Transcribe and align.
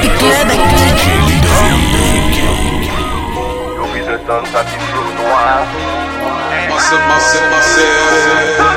club 0.00 0.48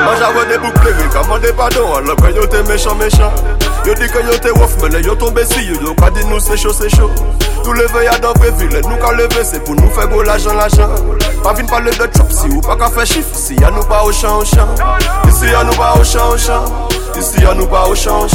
Moi 0.03 0.13
j'avais 0.19 0.45
des 0.51 0.57
boucles 0.57 0.93
mais 0.97 1.13
commandez 1.13 1.53
pardon 1.53 1.95
alors 1.95 2.15
que 2.15 2.31
yo 2.35 2.45
t'es 2.45 2.63
méchant 2.63 2.95
méchant 2.95 3.31
Yo 3.85 3.93
di 3.93 4.07
ke 4.09 4.17
yo 4.25 4.33
te 4.41 4.49
wof 4.57 4.81
mele 4.81 4.99
yo 5.05 5.15
tombe 5.15 5.45
si 5.45 5.61
yo 5.67 5.75
Yo 5.81 5.93
ka 5.93 6.09
di 6.09 6.23
nou 6.25 6.39
se 6.39 6.57
chou 6.57 6.73
se 6.73 6.89
chou 6.89 7.09
Nou 7.63 7.73
leve 7.73 8.01
ya 8.05 8.17
dan 8.17 8.33
previle 8.33 8.81
nou 8.81 8.97
ka 8.97 9.11
leve 9.13 9.43
Se 9.45 9.59
pou 9.61 9.77
nou 9.77 9.91
fe 9.93 10.07
go 10.09 10.23
l'argent 10.25 10.57
lajan 10.57 10.89
Pa 11.43 11.53
vin 11.53 11.69
pale 11.69 11.93
de 11.93 12.07
chop 12.17 12.31
si 12.33 12.49
ou 12.49 12.61
pa 12.65 12.73
ka 12.81 12.89
fe 12.89 13.05
chif 13.05 13.29
Si 13.37 13.53
ya 13.61 13.69
nou 13.69 13.85
pa 13.85 14.01
o 14.01 14.11
chan 14.11 14.41
o 14.41 14.43
ya 15.45 15.61
nou 15.61 15.77
pa 15.77 15.93
o 15.93 16.03
chan 16.03 16.33
o 16.33 16.37
chan 16.37 16.65
Isi 17.15 17.43
ya 17.45 17.53
nou 17.53 17.67
pa 17.69 17.85
o 17.85 17.93
chan 17.95 18.17
o 18.17 18.27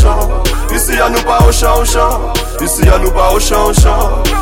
ya 0.95 1.09
nou 1.11 1.23
pa 1.27 1.43
o 1.43 1.51
chan 1.51 1.75
o 1.75 1.85
ya 2.87 2.99
nou 3.03 3.11
pa 3.11 3.29
o 3.35 3.41
chan 3.41 3.59
o 3.59 3.75
chan 3.75 3.99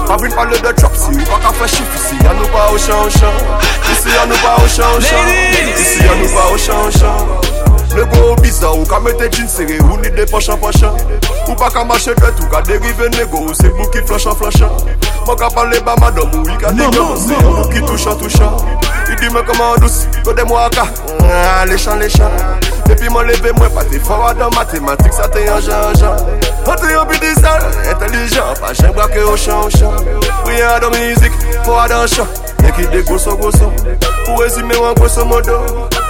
Pa 0.09 0.45
de 0.45 0.73
chop 0.77 0.93
si 0.93 1.16
ou 1.16 1.25
pa 1.25 1.41
ka 1.41 1.57
fe 1.57 1.69
chif 1.73 2.01
Si 2.05 2.21
ya 2.21 2.37
nou 2.37 2.52
pa 2.52 2.69
o 2.69 2.77
chan 2.77 3.01
o 3.01 3.09
chan 3.09 3.33
Isi 3.97 4.13
ya 4.13 4.27
nou 4.29 4.37
pa 4.45 4.61
au 4.61 4.69
chan 4.69 4.93
o 4.93 5.01
ya 6.05 6.15
nou 6.21 6.29
pa 6.37 6.52
o 6.52 6.93
chan 6.93 7.58
Nego 7.98 8.37
biza 8.38 8.70
ou 8.70 8.87
ka 8.87 9.01
mette 9.02 9.27
jin 9.34 9.48
sere 9.51 9.80
ou 9.83 9.98
ni 9.98 10.11
de 10.15 10.25
pachan 10.30 10.57
pachan. 10.62 10.95
Ou 11.48 11.57
pa 11.59 11.66
ka 11.75 11.83
mache 11.84 12.15
dret 12.15 12.38
ou 12.38 12.47
ka 12.52 12.62
derive 12.62 13.11
nego 13.19 13.43
ou 13.43 13.55
se 13.59 13.66
mou 13.74 13.91
ki 13.91 14.07
flashan 14.07 14.38
flashan. 14.38 14.71
Mou 15.27 15.34
ka 15.34 15.51
pale 15.51 15.83
ba 15.83 15.98
madam 15.98 16.30
ou 16.38 16.47
i 16.47 16.61
ka 16.62 16.71
degyon 16.79 17.16
se 17.19 17.43
mou 17.43 17.66
ki 17.74 17.83
touchan 17.91 18.15
touchan. 18.23 18.55
I 19.09 19.16
di 19.16 19.30
men 19.33 19.43
koman 19.45 19.80
dousi, 19.80 20.07
kode 20.24 20.45
mwa 20.45 20.69
ka, 20.71 20.84
ah, 21.24 21.65
lechan 21.66 21.98
lechan 21.98 22.30
Depi 22.87 23.09
mwen 23.09 23.27
leve 23.27 23.52
mwen 23.52 23.71
pati 23.74 23.99
fawa 24.01 24.35
dan 24.35 24.52
matematik 24.55 25.12
sa 25.12 25.29
te 25.29 25.46
yon 25.46 25.62
jan 25.65 25.96
jan 25.96 26.16
Ante 26.69 26.93
yon 26.93 27.09
bidizan, 27.09 27.65
entelijan, 27.88 28.52
pa 28.60 28.74
jen 28.76 28.93
brake 28.93 29.16
yon 29.24 29.37
chan 29.37 29.71
chan 29.73 29.96
Priyan 30.45 30.80
dan 30.80 30.93
mizik, 30.93 31.32
fawa 31.65 31.88
dan 31.88 32.07
chan 32.09 32.48
Rien 32.62 32.90
de 32.90 32.96
musique, 32.96 33.18
fort 33.18 33.37
dans 33.37 33.51
champ 33.51 33.73
Y'a 33.82 33.90
qui 33.90 33.92
des 33.92 33.92
gros 33.92 34.16
gros 34.16 34.24
Pour 34.24 34.40
résumer 34.40 34.74
modo. 35.26 35.52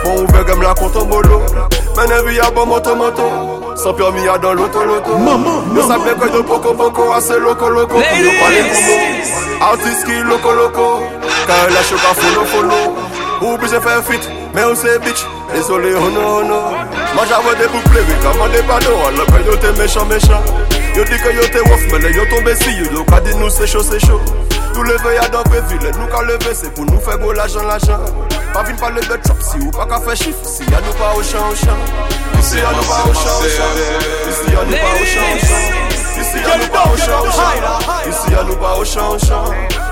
Bon 0.04 0.22
ouvert 0.22 0.44
comme 0.46 0.62
la 0.62 0.74
compte 0.74 0.96
en 0.96 1.04
bolo. 1.04 1.42
Mene 1.96 2.22
vi 2.26 2.38
a 2.40 2.50
bon 2.50 2.66
moto 2.66 2.94
moto. 2.94 3.22
Sans 3.76 3.92
permis 3.94 4.26
a 4.28 4.38
dans 4.38 4.54
l'auto 4.54 4.84
loto 4.84 5.10
Yo 5.74 5.82
sape 5.82 6.18
que 6.18 6.32
yo 6.32 6.42
poco 6.42 6.74
poco 6.74 7.12
assez 7.12 7.38
loco 7.38 7.68
loco 7.68 7.96
Yo 7.96 8.30
pale 8.40 8.62
kumo 8.70 8.96
Artist 9.60 10.04
qui 10.04 10.20
loco 10.22 10.52
loco 10.52 11.02
Quand 11.46 11.72
la 11.72 11.82
choka 11.82 12.14
follow 12.14 12.44
follow. 12.44 12.94
Ou 13.40 13.56
bise 13.58 13.78
faire 13.80 14.02
fit 14.02 14.28
Mais 14.54 14.64
ou 14.64 14.74
c'est 14.74 14.98
bitch. 15.00 15.24
Désolé 15.54 15.94
oh 15.94 16.10
no 16.10 16.40
oh 16.40 16.42
no 16.42 16.60
Moi 17.14 17.24
j'avais 17.28 17.56
des 17.56 17.68
boucles 17.68 18.04
oui 18.06 18.14
commandez 18.22 18.62
pardon 18.66 18.98
Alors 19.06 19.26
que 19.26 19.46
yo 19.46 19.56
t'es 19.56 19.72
méchant 19.80 20.04
méchant 20.06 20.42
Yo 20.96 21.04
dit 21.04 21.18
que 21.22 21.32
yo 21.32 21.42
t'es 21.52 21.60
wouf 21.60 21.80
mais 21.92 22.12
yo 22.12 22.24
tombé 22.26 22.54
si 22.56 22.70
yo. 22.70 22.84
Yo 22.92 23.04
ka 23.04 23.20
dit 23.20 23.36
nous 23.36 23.48
c'est 23.48 23.66
chaud 23.66 23.82
c'est 23.82 24.04
chaud 24.04 24.20
Tout 24.74 24.82
levé 24.82 25.14
y'a 25.14 25.28
dans 25.28 25.42
ville 25.42 25.90
Nous 25.98 26.06
ka 26.06 26.22
levé 26.22 26.54
c'est 26.54 26.72
pour 26.74 26.84
nous 26.84 27.00
faire 27.00 27.18
go 27.18 27.32
l'argent 27.32 27.62
l'argent. 27.62 28.00
Pas 28.52 28.62
vine 28.62 28.76
parler 28.76 29.00
de 29.00 29.18
chop 29.26 29.36
si 29.40 29.58
ou 29.58 29.70
pas 29.70 29.86
qu'à 29.86 30.00
faire 30.00 30.16
chiffre 30.16 30.38
Si 30.44 30.62
y'a 30.64 30.80
nous 30.80 30.92
pas 30.94 31.14
au 31.16 31.22
champ 31.22 31.48
au 31.50 31.54
champ. 31.54 31.76
Ici 32.38 32.56
y'a 32.56 32.70
nous 32.70 32.84
pas 32.84 33.02
au 33.04 33.14
champ 33.14 33.38
au 33.38 33.48
champ. 33.48 33.72
Ici 34.30 34.52
y'a 34.52 34.64
nous 34.64 34.76
pas 34.76 34.94
au 34.94 35.06
champ 35.06 35.34
au 35.34 35.38
champ. 35.38 36.20
Ici 36.20 36.38
y'a 36.38 36.56
nous 36.56 36.68
pas 36.68 36.84
au 36.92 36.96
champ 36.96 37.20
au 37.22 37.30
champ. 37.30 38.08
Ici 38.08 38.30
y'a 38.32 38.42
nous 38.44 38.56
pas 38.56 38.76
au 38.78 38.84
champ 38.84 39.10
au 39.10 39.18
champ. 39.18 39.44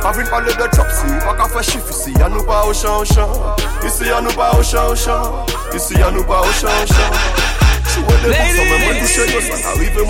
Pas 0.02 0.12
vine 0.12 0.28
parler 0.28 0.52
de 0.54 0.76
chop 0.76 0.86
si 0.90 1.06
ou 1.12 1.18
pas 1.18 1.34
qu'à 1.34 1.48
faire 1.48 1.62
chiffre 1.64 1.92
Si 1.92 2.12
y'a 2.12 2.28
nous 2.28 2.44
pas 2.44 2.64
au 2.64 2.72
champ 2.72 2.98
au 3.00 3.04
champ. 3.04 3.30
Ici 3.84 4.04
y'a 4.06 4.20
nous 4.20 4.32
pas 4.32 4.52
au 4.58 4.62
champ 4.62 4.88
au 4.90 4.94
champ. 4.94 5.46
Ici 5.74 5.94
y'a 5.98 6.10
nous 6.10 6.24
pas 6.24 6.40
au 6.40 6.52
champ 6.52 6.68
au 6.68 6.86
champ 6.86 7.55
Souwe 7.96 8.16
de 8.20 8.28
yo 9.32 9.40
San 9.40 9.60
arrive 9.72 10.02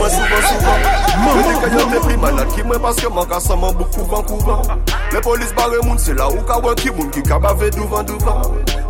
bare 5.55 5.79
moun 5.85 5.99
se 5.99 6.13
la 6.13 6.27
ou 6.27 6.43
ka 6.43 6.75
ki 6.75 6.91
moun 6.91 7.11
Ki 7.11 7.23
ka 7.23 7.39
bave 7.39 7.71
douvan 7.71 8.03
douvan 8.05 8.43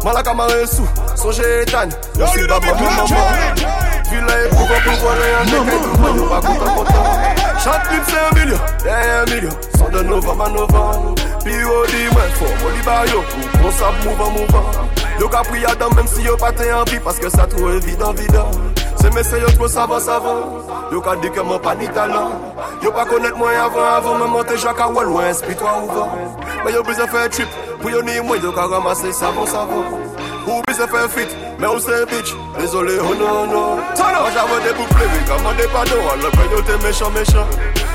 Man 0.05 0.15
la 0.15 0.23
kamare 0.23 0.67
sou, 0.67 0.87
sonje 1.15 1.45
etan 1.61 1.91
Yo 2.19 2.27
si 2.33 2.47
ba 2.47 2.59
moun 2.61 2.97
maman 2.97 3.55
Vila 4.09 4.35
e 4.41 4.49
pouvan 4.49 4.81
pouvan 4.87 5.15
le 5.21 5.27
yon 5.29 5.45
deke 5.53 5.77
Douvan 5.85 6.17
yo 6.17 6.25
pa 6.31 6.41
koutan 6.41 6.71
koutan 6.77 7.05
Chant 7.61 7.83
pip 7.91 8.05
se 8.09 8.17
yon 8.17 8.33
milyon, 8.39 8.61
den 8.85 9.29
yon 9.29 9.91
de 9.93 10.01
novan 10.09 10.37
man 10.37 10.53
novan 10.57 11.15
Pi 11.45 11.53
yo 11.53 11.85
di 11.93 12.09
mwen 12.15 12.31
fò, 12.41 12.49
mo 12.63 12.69
li 12.73 12.83
ba 12.87 13.05
yo 13.13 13.21
Pou 13.29 13.45
kon 13.61 13.73
pa 17.05 17.13
sa 17.29 17.47
Se 19.01 19.11
mese 19.11 19.41
yo 19.41 19.49
tro 19.57 19.69
savan 19.69 20.01
savan 20.01 20.43
Yo 20.93 21.01
ka 21.01 21.15
di 21.17 21.29
ke 21.31 21.43
mwen 21.43 21.61
pa 21.61 21.75
ni 21.75 21.87
talan 21.89 22.33
Yo 22.83 22.91
pa 22.93 23.05
konet 23.05 23.35
mwen 23.37 23.57
avan 23.57 23.85
avan 23.97 24.19
Mwen 24.19 24.31
monte 24.31 24.57
jaka 24.57 24.89
wèl 24.89 25.11
wèn 25.13 25.35
spitwa 25.35 25.73
ouvan 25.83 26.09
Men 26.65 26.75
yo 26.75 26.83
bize 26.83 27.07
fè 27.13 27.29
trip. 27.29 27.49
Pou 27.83 27.91
yo 27.91 28.03
ni 28.03 28.21
mwen 28.21 28.43
yo 28.43 28.53
ka 28.53 28.67
ramase 28.71 29.13
savan 29.13 29.47
savan 29.47 29.85
Ou 30.47 30.63
bize 30.69 30.87
fè 30.87 31.09
fit. 31.11 31.37
Men 31.59 31.71
ou 31.71 31.81
se 31.81 32.05
bitch? 32.07 32.35
Désolé 32.59 32.99
oh 33.01 33.15
no 33.15 33.47
no 33.47 33.61
Moi 33.77 34.31
j'avais 34.33 34.63
des 34.69 34.75
boucles 34.75 35.09
oui. 35.13 35.21
Commandez 35.27 35.69
pardon 35.73 36.03
Alors 36.13 36.31
que 36.31 36.55
yo 36.55 36.63
te 36.63 36.87
méchant 36.87 37.11
méchant. 37.11 37.47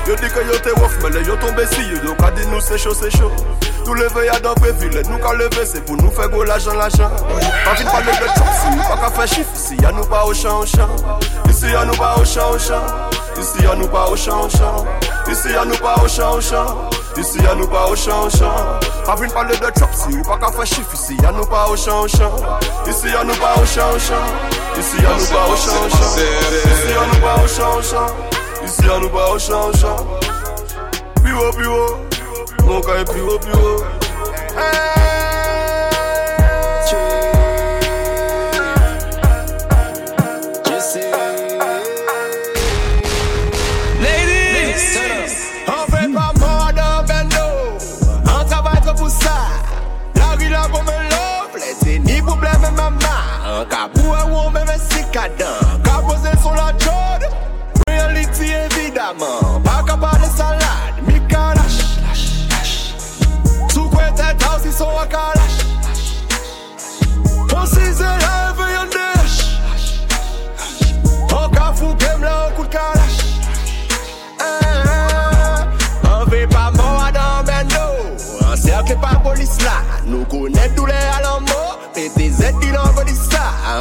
Yo 0.06 0.16
di 0.16 0.28
ke 0.28 0.44
yo 0.46 0.58
te 0.58 0.80
wof 0.80 1.02
Men 1.02 1.12
le 1.12 1.26
yo 1.26 1.36
tombe 1.36 1.64
si. 1.70 1.82
Yo 1.82 2.02
Yo 2.08 2.14
ka 2.14 2.30
di 2.30 2.46
nou 2.46 2.60
se 2.60 2.76
chaud 2.76 2.94
se 2.94 3.10
chaud 3.10 3.30
Tou 3.84 3.94
leve 3.94 4.26
ya 4.26 4.38
dan 4.38 4.54
previle, 4.54 5.02
nou 5.08 5.18
ka 5.18 5.32
leve 5.34 5.66
se 5.66 5.80
pou 5.82 5.96
nou 5.98 6.10
fe 6.14 6.28
go 6.30 6.44
lajan 6.46 6.76
lajan 6.78 7.10
Pa 7.64 7.72
vin 7.74 7.88
pale 7.90 8.12
de 8.14 8.26
chok 8.36 8.52
si 8.60 8.68
nou 8.76 8.84
pa 8.86 8.96
ka 9.00 9.08
fe 9.16 9.24
chif 9.34 9.48
Isi 9.56 9.74
ya 9.82 9.90
nou 9.90 10.06
pa 10.06 10.22
o 10.22 10.34
chan 10.34 10.54
o 10.54 10.64
chan 10.66 10.90
Isi 11.50 11.66
ya 11.72 11.84
nou 11.84 11.96
pa 11.98 12.14
o 12.14 12.22
chan 12.22 12.54
o 12.54 12.58
chan 12.62 12.82
Isi 13.42 13.62
ya 13.64 13.74
nou 13.74 13.88
pa 13.90 14.04
o 14.06 14.16
chan 14.16 14.38
o 14.38 14.48
chan 14.48 14.86
Isi 15.32 15.48
ya 15.54 15.64
nou 15.64 15.76
pa 15.82 15.94
o 15.98 16.06
chan 16.06 16.30
o 16.30 16.40
chan 16.40 16.66
Isi 17.18 17.38
ya 17.42 17.54
nou 17.54 17.66
pa 17.66 17.84
o 17.90 17.96
chan 17.96 18.30
de 19.50 19.70
chok 19.80 19.92
si 19.98 20.10
nou 20.14 20.24
pa 20.30 20.36
ka 20.38 20.48
fe 20.54 20.64
chif 20.74 20.94
Isi 20.94 21.14
ya 21.18 21.30
nou 21.32 21.46
pa 21.50 21.66
o 21.66 21.76
chan 21.76 21.98
o 21.98 22.06
chan 22.06 22.30
Isi 22.86 23.08
ya 23.10 23.24
nou 23.26 23.34
pa 23.42 23.58
o 23.58 23.66
chan 23.66 23.90
o 23.90 23.98
chan 23.98 24.22
Isi 24.78 25.02
ya 25.02 25.10
nou 25.18 25.26
pa 29.10 29.26
o 29.26 29.42
ya 31.26 32.11
mon 32.64 32.80
cas 32.80 33.00
est 33.00 33.04
plus 33.04 33.22
haut. 33.22 33.38
On 34.54 35.21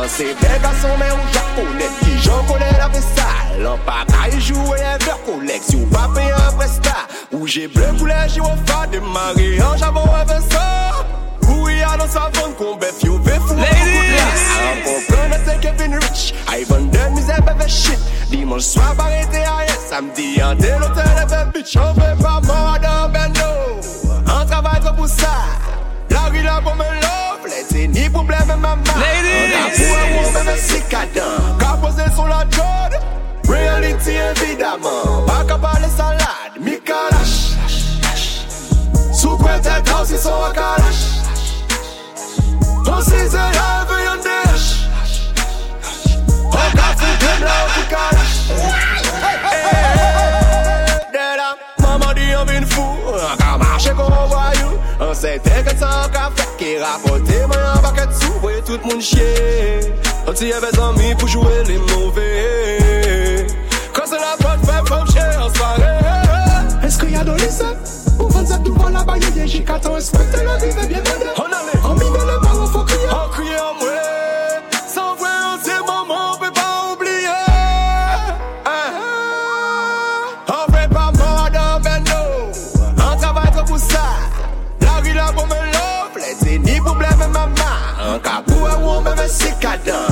c'est 0.07 0.33
des 0.35 0.61
garçons 0.61 0.95
mais 0.99 1.11
on 1.11 1.33
japonais 1.33 1.89
Qui 2.01 2.17
j'en 2.19 2.43
connais 2.43 2.71
la 2.77 2.87
vaisselle. 2.87 3.69
Qu'à 4.07 4.35
y 4.35 4.41
jouer 4.41 4.77
les 4.77 5.05
verres 5.05 5.61
Si 5.61 5.75
on 5.75 5.85
pas 5.87 6.09
payer 6.13 6.31
un 6.31 6.51
prestat 6.53 7.07
Ou 7.31 7.47
j'ai 7.47 7.67
bleu 7.67 7.85
démarrer 8.91 9.61
En 9.61 9.77
javon 9.77 10.03
un 10.13 10.23
vaisseau 10.25 11.49
Où 11.49 11.69
y 11.69 11.81
a 11.81 11.97
dans 11.97 12.07
sa 12.07 12.29
vente 12.33 12.55
qu'on 12.57 12.75
bête 12.75 12.95
veut 13.03 13.39
fou. 13.47 13.55
On 13.55 14.83
comprend 14.83 15.37
c'est 15.45 15.59
Kevin 15.59 15.95
Rich 15.95 16.33
Ivan 16.51 16.81
de 16.81 17.15
misère 17.15 17.41
bébé 17.41 17.69
shit. 17.69 17.99
Dimanche 18.29 18.63
soir 18.63 18.95
à 18.99 19.67
Samedi 19.89 20.41
en 20.43 20.53
hôtel 20.53 21.05
bébé 21.27 21.51
bitch 21.53 21.77
On 21.77 21.93
fait 21.93 22.21
pas 22.21 22.39
mort 22.41 22.77
dans 22.81 23.09
bendo 23.09 23.41
On 24.25 24.45
travaille 24.45 24.79
trop 24.79 24.93
pour 24.93 25.07
ça 25.07 25.70
ni 27.91 28.09
problème 28.09 28.47
maman 28.47 28.75
Ladies. 28.99 29.83
On 29.83 29.95
a 29.95 30.31
pour 30.31 30.39
un 30.39 30.43
même 30.43 30.57
si 30.57 30.81
cadent 30.89 31.21
Qu'a 31.59 32.11
sur 32.15 32.27
la 32.27 32.45
jode 32.49 32.99
Reality 33.47 34.11
évidemment 34.11 35.25
Pas 35.27 35.43
qu'à 35.47 35.57
parler 35.57 35.87
salade 35.95 36.55
Mi 36.59 36.79
kalash 36.79 37.55
Sous 39.13 39.37
quoi 39.37 39.59
tête 39.59 39.89
house 39.89 40.09
ils 40.11 40.17
sont 40.17 40.31
kalash 40.53 41.03
On 42.87 43.01
se 43.01 43.35
lave 43.35 43.91
et 43.99 44.09
on 44.09 44.21
déhache 44.21 44.87
On 46.45 46.77
gâte 46.77 46.97
tout 46.97 47.17
de 47.25 47.43
là 47.43 47.57
au 47.67 47.89
kalash 47.89 48.35
Dès 51.11 51.37
là, 51.37 51.55
maman 51.79 52.13
dit 52.13 52.35
on 52.39 52.45
vient 52.45 52.65
fou 52.67 52.97
Qu'a 53.37 53.57
marché 53.57 53.89
qu'on 53.91 54.27
voit 54.27 54.51
An 55.01 55.15
se 55.15 55.39
ten 55.39 55.63
ket 55.65 55.79
san 55.79 56.11
ka 56.13 56.29
fek 56.37 56.51
Ki 56.59 56.75
rapote 56.77 57.37
mwen 57.49 57.63
yon 57.65 57.81
baket 57.81 58.11
sou 58.19 58.39
Voye 58.43 58.61
tout 58.67 58.83
moun 58.85 59.01
chye 59.01 59.25
An 60.29 60.37
ti 60.37 60.51
eve 60.53 60.69
zami 60.75 61.15
pou 61.17 61.27
jwe 61.27 61.63
li 61.65 61.79
mouve. 61.89 62.27
Kan 63.95 64.05
se 64.05 64.19
la 64.21 64.35
pot 64.37 64.61
fe 64.67 64.77
fom 64.85 65.07
chye 65.09 65.25
an 65.41 65.49
soare. 65.57 65.89
Eske 66.85 67.09
yado 67.09 67.33
lise 67.41 67.71
Ou 68.19 68.29
van 68.29 68.45
zep 68.45 68.61
douvan 68.67 68.91
bon 68.91 68.99
la 68.99 69.03
baye 69.09 69.33
Ye 69.35 69.47
jika 69.55 69.79
tan 69.81 69.97
espek 69.97 70.37
la 70.45 70.59
vive 70.61 70.85
bien 70.87 71.01
mende 71.09 71.33
An 71.33 71.57
ale, 71.59 71.75
an 71.81 71.97
mime 71.97 72.21
le 72.29 72.37
maro 72.45 72.67
fo 72.69 72.85
kriye. 72.85 73.09
An 73.09 73.33
kriye 73.33 73.57
an 73.57 73.81
mwe 73.81 73.97
cicada 89.31 90.10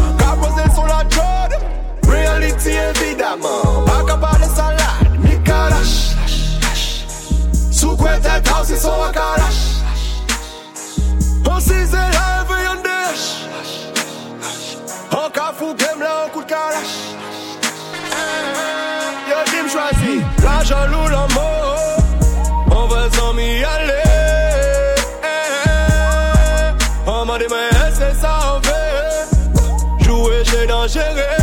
Jouer 30.92 31.39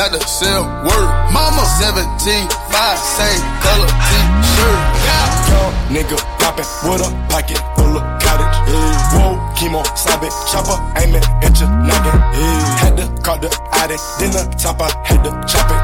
not 0.00 0.12
to 0.18 0.26
sell 0.26 0.64
word. 0.80 1.08
Mama 1.28 1.60
17, 1.76 2.48
5, 2.48 2.98
same 2.98 3.44
color 3.60 3.90
t-shirt. 4.08 4.80
Young 5.04 5.72
nigga 5.92 6.16
poppin' 6.40 6.64
with 6.88 7.04
a 7.04 7.10
pocket 7.28 7.60
full 7.76 8.00
of 8.00 8.04
cottage. 8.24 8.56
Yeah. 8.64 9.12
Whoa, 9.12 9.36
chemo, 9.56 9.84
sabe, 9.92 10.28
chopper, 10.48 10.78
aiming 10.96 11.22
at 11.44 11.52
your 11.60 11.68
noggin. 11.68 12.16
Yeah. 12.32 12.80
Had 12.80 12.96
to 12.96 13.22
call 13.22 13.38
the 13.38 13.50
Audi, 13.76 13.96
then 14.18 14.32
the 14.32 14.42
top, 14.56 14.80
I 14.80 14.88
had 15.04 15.22
to 15.24 15.30
chop 15.46 15.68
it. 15.68 15.80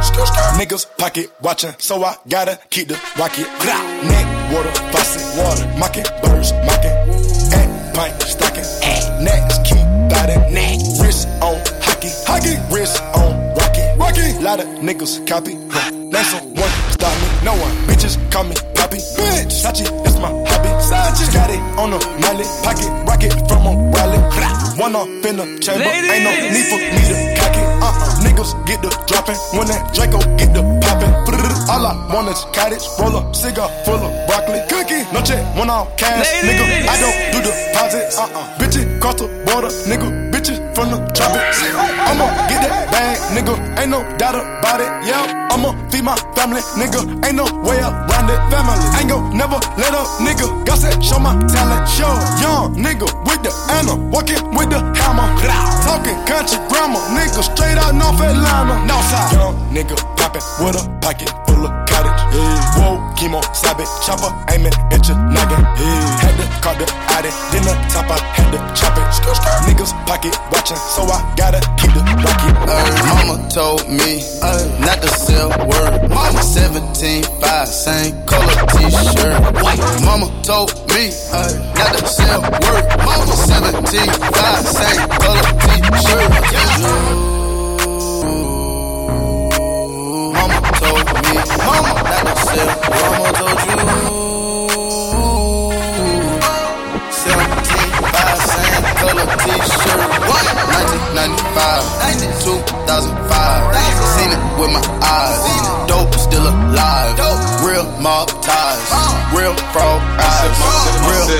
Niggas 0.57 0.87
pocket 0.97 1.31
watching, 1.43 1.75
so 1.77 2.03
I 2.03 2.17
gotta 2.27 2.59
keep 2.71 2.89
the 2.89 2.99
rocket. 3.19 3.47
Blah. 3.61 3.83
Neck, 4.09 4.27
water, 4.51 4.73
faucet, 4.93 5.25
water, 5.37 5.67
mocking, 5.79 6.09
birds, 6.23 6.53
mocking. 6.65 6.97
At 7.53 7.95
pint, 7.95 8.23
stocking. 8.23 8.46
Niggas 14.81 15.27
copy. 15.27 15.57
Huh. 15.71 15.91
Someone 16.27 16.73
stop 16.91 17.13
me, 17.21 17.29
no 17.45 17.53
one. 17.53 17.71
Bitches 17.87 18.17
call 18.33 18.45
me 18.45 18.57
Poppy. 18.75 18.99
Bitch, 18.99 19.53
Sachi, 19.53 19.85
that's 20.03 20.19
my 20.19 20.33
hobby. 20.49 20.71
Sachi, 20.81 21.29
got 21.33 21.51
it 21.51 21.61
on 21.79 21.91
the 21.91 22.01
mallet, 22.21 22.49
pocket 22.65 22.89
rocket 23.07 23.33
from 23.49 23.67
a 23.67 23.73
rally. 23.93 24.19
One 24.81 24.97
off 24.97 25.09
in 25.25 25.37
the 25.37 25.47
chamber, 25.61 25.89
ain't 25.89 26.25
no 26.25 26.33
need 26.53 26.67
for 26.69 26.81
me 26.81 27.03
to 27.09 27.17
cock 27.39 27.57
it. 27.57 27.67
Uh-uh, 27.81 28.25
niggas 28.25 28.53
get 28.67 28.83
the 28.83 28.91
dropping 29.07 29.37
when 29.57 29.69
that 29.69 29.93
Draco 29.95 30.19
get 30.37 30.53
the 30.53 30.63
popping. 30.83 31.13
All 31.69 31.85
I 31.85 31.93
want 32.15 32.29
is 32.29 32.45
cottage, 32.55 32.87
roll 32.99 33.17
up, 33.17 33.35
cigar 33.35 33.69
full 33.85 33.97
of 33.97 34.13
broccoli, 34.27 34.61
cookie. 34.69 35.03
No 35.13 35.21
check, 35.21 35.43
one 35.57 35.69
off 35.71 35.97
cash, 35.97 36.27
nigga. 36.43 36.65
I 36.89 36.97
don't 37.01 37.17
do 37.33 37.39
deposits. 37.45 38.19
Uh-uh, 38.19 38.59
bitches 38.59 39.01
cross 39.01 39.17
the 39.17 39.29
border, 39.45 39.69
nigga. 39.89 40.31
Bitches 40.33 40.59
from 40.75 40.91
the 40.91 40.99
tropics. 41.13 41.96
I'ma 42.07 42.27
get 42.49 42.63
that 42.63 42.91
bag, 42.91 43.19
nigga. 43.35 43.55
Ain't 43.79 43.91
no 43.91 44.01
doubt 44.17 44.37
about 44.37 44.81
it. 44.81 44.91
Yeah, 45.07 45.51
I'ma 45.51 45.75
feed 45.91 46.05
my 46.05 46.17
family, 46.35 46.63
nigga. 46.79 47.03
Ain't 47.27 47.37
no 47.37 47.45
way 47.67 47.79
around 47.83 48.31
it. 48.31 48.39
Family, 48.51 48.79
ain't 48.99 49.11
gon' 49.11 49.37
never 49.37 49.59
let 49.77 49.93
up, 49.93 50.07
nigga. 50.23 50.47
God 50.65 50.79
said, 50.79 51.03
show 51.03 51.19
my 51.19 51.35
talent, 51.51 51.89
show. 51.89 52.15
Young 52.43 52.75
nigga 52.77 53.07
with 53.27 53.43
the 53.43 53.53
Anna, 53.71 53.95
walking 54.11 54.43
with 54.55 54.71
the 54.71 54.81
hammer. 54.99 55.27
Talking 55.83 56.19
country 56.27 56.59
grammar, 56.69 57.03
nigga. 57.15 57.43
Straight 57.43 57.79
out 57.79 57.95
North 57.95 58.21
Atlanta. 58.21 58.75
Northside. 58.87 59.33
Young 59.33 59.55
nigga 59.75 59.97
poppin' 60.17 60.43
with 60.63 60.77
a 60.79 60.85
pocket 61.01 61.31
full 61.47 61.67
of 61.67 61.86
Yeah. 62.87 62.95
Whoa, 62.95 63.15
chemo, 63.17 63.43
sabe, 63.55 63.85
chopper, 64.05 64.31
aiming 64.53 64.73
at 64.93 65.07
your 65.09 65.19
noggin. 65.19 65.59
Yeah. 65.59 66.23
Had 66.23 66.37
to 66.39 66.47
call 66.63 66.75
the 66.79 66.87
Audi, 67.19 67.31
then 67.51 67.65
the 67.67 67.75
top, 67.91 68.11
I 68.11 68.19
had 68.35 68.53
to 68.53 68.59
chop 68.79 68.97
it. 68.97 69.07
Niggas 69.67 69.93
pocket 70.07 70.39
watching, 70.53 70.77
so 70.77 71.03
I 71.03 71.35
gotta 71.37 71.61
keep 71.79 71.93
the 71.93 72.01
rocket. 72.23 72.55
Ay, 72.71 72.87
mama 73.11 73.49
told 73.51 73.89
me 73.89 74.23
uh, 74.41 74.47
ay, 74.47 74.63
uh, 74.63 74.87
not 74.87 75.03
to 75.03 75.09
sell 75.09 75.49
word. 75.67 76.09
Mama 76.09 76.43
17, 76.43 77.23
5, 77.41 77.69
same 77.69 78.23
color 78.27 78.55
t-shirt. 78.79 79.63
White. 79.63 79.83
Mama 80.05 80.31
told 80.43 80.71
me 80.95 81.11
ay, 81.33 81.53
not 81.75 81.99
to 81.99 82.07
sell 82.07 82.43
word. 82.43 82.87
Mama 83.03 83.33
17, 83.35 84.07
5, 84.07 84.67
same 84.67 85.09
color 85.19 85.43
t-shirt. 85.59 86.31
Mama 86.31 87.26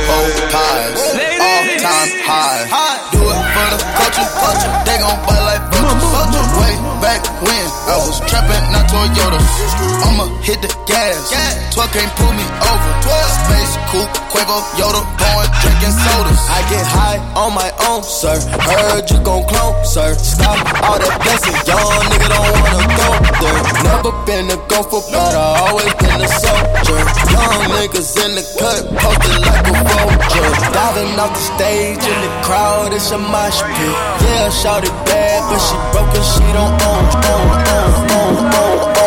Old 0.05 0.37
pies. 0.53 1.01
All 1.41 1.65
time 1.81 2.11
high. 2.27 3.01
Do 3.13 3.23
it 3.25 3.41
for 3.55 3.69
the 3.73 3.81
culture. 3.97 4.29
They 4.85 4.97
gon' 5.01 5.17
buy 5.25 5.41
like 5.49 5.65
vultures. 5.73 6.51
Way 6.61 6.75
back 7.01 7.25
when 7.41 7.67
I 7.89 7.97
was 8.05 8.21
trapping, 8.29 8.65
not 8.73 8.85
Toyota. 8.93 9.41
I'ma 10.05 10.27
hit 10.45 10.61
the 10.61 10.69
gas. 10.85 11.33
12 11.73 11.93
can't 11.93 12.13
pull 12.17 12.33
me 12.37 12.45
over. 12.61 12.93
Space 13.07 13.75
coupe, 13.93 14.13
Quavo, 14.33 14.59
Yoda, 14.77 15.03
going 15.17 15.51
drinking 15.63 15.95
sodas. 15.95 16.41
I 16.51 16.61
get 16.69 16.85
high 16.85 17.19
on 17.39 17.55
my 17.55 17.71
own, 17.89 18.03
sir. 18.03 18.37
Heard 18.59 19.09
you 19.11 19.19
gon' 19.23 19.45
clone, 19.47 19.77
sir. 19.85 20.15
Stop 20.19 20.59
all 20.83 20.99
that 20.99 21.17
blessing, 21.23 21.57
young 21.69 22.05
nigga 22.11 22.29
don't 22.33 22.53
wanna 22.59 22.85
go 23.01 23.09
there. 23.41 23.61
Never 23.87 24.13
been 24.27 24.51
a 24.51 24.59
gopher, 24.69 25.01
but 25.13 25.33
I 25.33 25.69
always 25.69 25.95
been 26.03 26.21
a 26.21 26.29
soldier. 26.29 27.01
Young 27.31 27.63
niggas 27.77 28.13
in 28.25 28.35
the 28.35 28.45
cut, 28.59 28.83
posted 28.99 29.41
like 29.47 29.69
a. 29.69 29.76
Off 30.97 31.35
the 31.35 31.39
stage 31.39 31.99
in 31.99 32.21
the 32.23 32.43
crowd, 32.43 32.95
it's 32.95 33.11
a 33.11 33.19
mosh 33.19 33.61
pit. 33.61 33.97
Yeah, 34.25 34.49
shout 34.49 34.83
it 34.83 34.91
bad, 35.05 35.45
but 35.45 35.59
she 35.61 35.77
broke 35.93 36.15
and 36.17 36.25
she 36.25 36.41
don't 36.57 36.73
own, 36.89 37.05
own, 37.21 37.53
own, 37.69 38.01
own, 38.17 38.47
own, 38.57 38.97
own, 38.97 39.06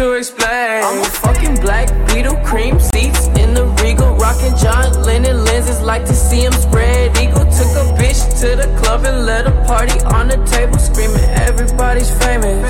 lane. 0.00 0.82
I'm 0.82 1.00
a 1.00 1.04
fucking 1.04 1.56
black 1.56 1.88
Beatle, 2.08 2.42
cream 2.44 2.80
seats 2.80 3.26
in 3.38 3.52
the 3.52 3.66
regal. 3.82 4.14
Rockin' 4.16 4.56
John 4.56 5.02
Lennon 5.02 5.44
lenses, 5.44 5.80
like 5.82 6.04
to 6.06 6.14
see 6.14 6.40
him 6.40 6.52
spread 6.52 7.16
eagle. 7.18 7.44
Took 7.44 7.72
a 7.76 7.84
bitch 7.98 8.40
to 8.40 8.56
the 8.56 8.68
club 8.80 9.04
and 9.04 9.26
let 9.26 9.46
a 9.46 9.52
party 9.66 10.00
on 10.16 10.28
the 10.28 10.38
table, 10.46 10.78
screaming, 10.78 11.24
everybody's 11.46 12.10
famous. 12.18 12.62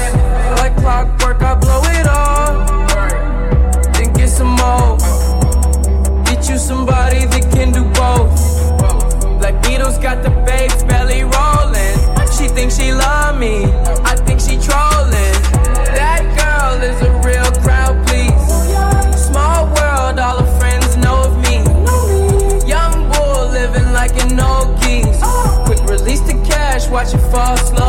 Like 0.58 0.76
clockwork, 0.76 1.40
I 1.42 1.54
blow 1.54 1.82
it 1.84 2.06
all. 2.08 2.66
Then 3.92 4.12
get 4.12 4.28
some 4.28 4.54
more. 4.62 4.98
Get 6.24 6.48
you 6.48 6.58
somebody 6.58 7.26
that 7.26 7.48
can 7.52 7.70
do 7.72 7.84
both. 7.94 8.34
Black 9.38 9.54
Beatles 9.62 10.02
got 10.02 10.22
the 10.22 10.30
babes 10.44 10.82
it 27.14 27.18
fall 27.30 27.56
slowly. 27.56 27.79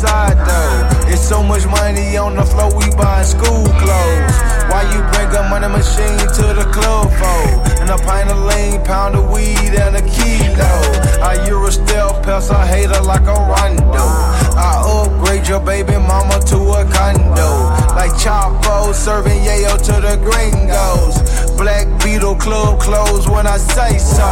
Though. 0.00 1.12
It's 1.12 1.20
so 1.20 1.42
much 1.42 1.66
money 1.66 2.16
on 2.16 2.34
the 2.34 2.44
floor, 2.44 2.72
we 2.74 2.88
buying 2.96 3.26
school 3.26 3.66
clothes. 3.76 4.36
Why 4.72 4.88
you 4.88 5.04
bring 5.12 5.28
a 5.36 5.46
money 5.50 5.68
machine 5.68 6.16
to 6.40 6.54
the 6.56 6.64
club 6.72 7.10
for? 7.20 7.80
And 7.82 7.90
a 7.90 7.98
pint 7.98 8.30
of 8.30 8.38
lean, 8.38 8.82
pound 8.84 9.14
of 9.16 9.30
weed, 9.30 9.76
and 9.76 9.96
a 9.96 10.02
kilo. 10.02 10.72
I 11.20 11.44
Euro 11.48 11.68
stealth 11.68 12.22
pest, 12.22 12.50
I 12.50 12.66
hate 12.66 12.88
her 12.88 13.02
like 13.02 13.28
a 13.28 13.36
rondo. 13.36 14.06
I 14.56 14.80
upgrade 14.88 15.46
your 15.46 15.60
baby 15.60 15.92
mama 15.92 16.40
to 16.46 16.56
a 16.56 16.84
condo. 16.88 17.68
Like 17.94 18.12
Chapo 18.12 18.94
serving 18.94 19.44
yayo 19.44 19.76
to 19.76 20.00
the 20.00 20.16
gringos. 20.16 21.50
Black 21.58 21.86
Beatle 22.00 22.40
club 22.40 22.80
closed 22.80 23.28
when 23.28 23.46
I 23.46 23.58
say 23.58 23.98
so. 23.98 24.30